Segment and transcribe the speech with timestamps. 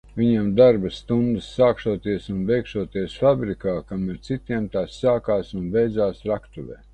[0.19, 6.81] Viņam darba stundas sākšoties un beigšoties fabrikā, kamēr citiem tās sākās un beidzās raktuvē.